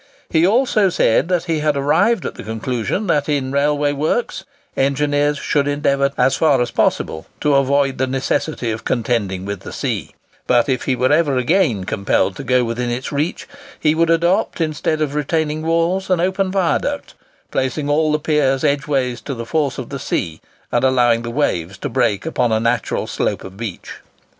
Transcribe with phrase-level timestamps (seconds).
[0.31, 5.67] He also said he had arrived at the conclusion that in railway works engineers should
[5.67, 10.15] endeavour as far as possible to avoid the necessity of contending with the sea;
[10.47, 13.47] but if he were ever again compelled to go within its reach,
[13.79, 17.13] he would adopt, instead of retaining walls, an open viaduct,
[17.51, 20.41] placing all the piers edgeways to the force of the sea,
[20.71, 23.97] and allowing the waves to break upon a natural slope of beach.